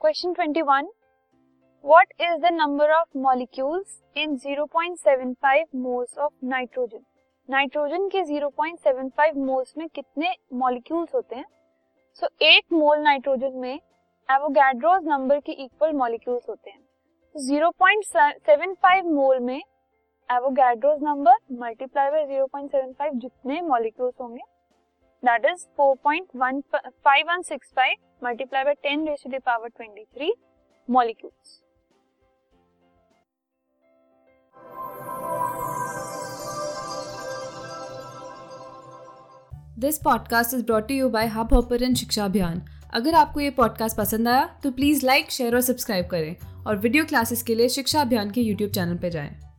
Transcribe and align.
Question 0.00 0.32
21 0.32 0.86
what 1.84 2.12
is 2.20 2.36
the 2.40 2.50
number 2.52 2.90
of 2.90 3.18
molecules 3.18 3.98
in 4.16 4.36
0.75 4.36 5.64
moles 5.76 6.18
of 6.18 6.32
nitrogen 6.44 7.02
nitrogen 7.48 8.08
के 8.08 8.22
0.75 8.24 9.36
moles 9.36 9.74
में 9.78 9.88
कितने 9.88 10.34
molecules 10.52 11.14
होते 11.14 11.36
हैं? 11.36 11.44
सो 12.14 12.26
so, 12.26 12.32
एक 12.42 12.72
मोल 12.72 12.98
नाइट्रोजन 12.98 13.58
में 13.58 13.74
एवोगैड्रोस 14.28 15.02
नंबर 15.04 15.40
के 15.40 15.52
इक्वल 15.52 15.92
मॉलिक्यूल्स 15.92 16.48
होते 16.48 16.70
हैं. 16.70 16.80
0.75 17.34 19.12
मोल 19.12 19.38
में 19.40 19.62
एवोगैड्रोस 20.28 21.02
नंबर 21.02 21.36
मल्टीप्लाई 21.60 22.10
बाय 22.10 22.26
0.75 22.26 23.20
जितने 23.20 23.60
मॉलिक्यूल्स 23.60 24.14
होंगे 24.20 24.42
that 25.22 25.46
is 25.46 25.66
4.5165 25.80 27.96
multiply 28.24 28.64
by 28.64 28.74
10 28.86 29.08
raise 29.08 29.24
to 29.24 29.30
the 29.30 29.40
power 29.46 29.68
23 29.80 30.30
molecules 30.88 31.62
this 39.78 39.98
podcast 39.98 40.54
is 40.54 40.64
brought 40.64 40.90
you 40.90 41.08
by 41.08 41.26
Hubhopper 41.54 41.94
शिक्षा 41.94 42.24
अभियान 42.24 42.62
अगर 42.94 43.14
आपको 43.14 43.40
ये 43.40 43.50
पॉडकास्ट 43.50 43.96
पसंद 43.96 44.28
आया 44.28 44.58
तो 44.62 44.70
प्लीज़ 44.70 45.06
लाइक 45.06 45.30
शेयर 45.30 45.54
और 45.54 45.60
सब्सक्राइब 45.60 46.06
करें 46.06 46.36
और 46.66 46.76
वीडियो 46.76 47.04
क्लासेस 47.04 47.42
के 47.42 47.54
लिए 47.54 47.68
शिक्षा 47.68 48.00
अभियान 48.00 48.30
के 48.30 48.40
यूट्यूब 48.40 48.70
चैनल 48.70 48.96
पर 48.96 49.08
जाएँ। 49.08 49.49